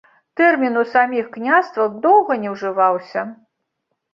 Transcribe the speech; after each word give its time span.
Тэрмін 0.39 0.79
у 0.83 0.85
саміх 0.93 1.27
княствах 1.35 1.99
доўга 2.07 2.41
не 2.47 2.55
ўжываўся. 2.55 3.21